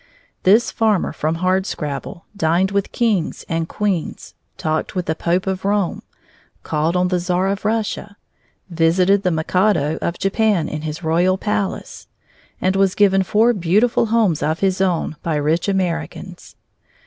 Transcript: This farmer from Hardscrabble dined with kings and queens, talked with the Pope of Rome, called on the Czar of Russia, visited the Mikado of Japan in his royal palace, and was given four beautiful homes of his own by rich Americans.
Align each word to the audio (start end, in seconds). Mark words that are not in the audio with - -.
This 0.41 0.71
farmer 0.71 1.13
from 1.13 1.35
Hardscrabble 1.35 2.25
dined 2.35 2.71
with 2.71 2.91
kings 2.91 3.45
and 3.47 3.69
queens, 3.69 4.33
talked 4.57 4.95
with 4.95 5.05
the 5.05 5.13
Pope 5.13 5.45
of 5.45 5.63
Rome, 5.63 6.01
called 6.63 6.95
on 6.95 7.09
the 7.09 7.19
Czar 7.19 7.49
of 7.49 7.65
Russia, 7.65 8.17
visited 8.67 9.21
the 9.21 9.29
Mikado 9.29 9.97
of 10.01 10.17
Japan 10.17 10.67
in 10.67 10.81
his 10.81 11.03
royal 11.03 11.37
palace, 11.37 12.07
and 12.59 12.75
was 12.75 12.95
given 12.95 13.21
four 13.21 13.53
beautiful 13.53 14.07
homes 14.07 14.41
of 14.41 14.61
his 14.61 14.81
own 14.81 15.17
by 15.21 15.35
rich 15.35 15.67
Americans. 15.67 16.55